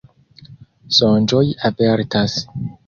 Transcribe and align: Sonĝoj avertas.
Sonĝoj 1.01 1.45
avertas. 1.71 2.41